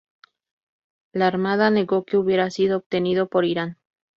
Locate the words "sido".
2.49-2.77